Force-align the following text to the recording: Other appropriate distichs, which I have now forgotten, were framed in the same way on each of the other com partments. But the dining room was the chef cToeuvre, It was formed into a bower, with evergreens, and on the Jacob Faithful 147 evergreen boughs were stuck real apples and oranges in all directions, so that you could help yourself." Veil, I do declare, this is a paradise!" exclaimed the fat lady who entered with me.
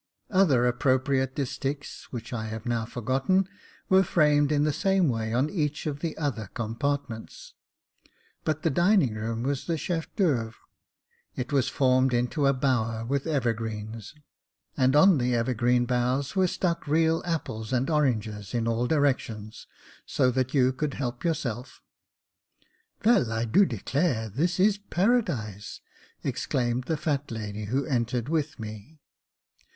Other 0.31 0.65
appropriate 0.65 1.35
distichs, 1.35 2.05
which 2.05 2.33
I 2.33 2.45
have 2.47 2.65
now 2.65 2.85
forgotten, 2.85 3.47
were 3.87 4.01
framed 4.01 4.51
in 4.51 4.63
the 4.63 4.73
same 4.73 5.09
way 5.09 5.31
on 5.31 5.47
each 5.47 5.85
of 5.85 5.99
the 5.99 6.17
other 6.17 6.49
com 6.55 6.75
partments. 6.75 7.51
But 8.43 8.63
the 8.63 8.71
dining 8.71 9.13
room 9.13 9.43
was 9.43 9.65
the 9.67 9.77
chef 9.77 10.07
cToeuvre, 10.15 10.55
It 11.35 11.53
was 11.53 11.69
formed 11.69 12.15
into 12.15 12.47
a 12.47 12.53
bower, 12.53 13.05
with 13.05 13.27
evergreens, 13.27 14.15
and 14.75 14.95
on 14.95 15.19
the 15.19 15.25
Jacob 15.33 15.45
Faithful 15.59 15.63
147 15.65 15.83
evergreen 15.85 15.85
boughs 15.85 16.35
were 16.35 16.47
stuck 16.47 16.87
real 16.87 17.21
apples 17.23 17.71
and 17.71 17.87
oranges 17.87 18.55
in 18.55 18.67
all 18.67 18.87
directions, 18.87 19.67
so 20.07 20.31
that 20.31 20.51
you 20.55 20.73
could 20.73 20.95
help 20.95 21.23
yourself." 21.23 21.79
Veil, 23.03 23.31
I 23.31 23.45
do 23.45 23.67
declare, 23.67 24.29
this 24.29 24.59
is 24.59 24.77
a 24.77 24.89
paradise!" 24.89 25.79
exclaimed 26.23 26.85
the 26.85 26.97
fat 26.97 27.29
lady 27.29 27.65
who 27.65 27.85
entered 27.85 28.29
with 28.29 28.59
me. 28.59 28.99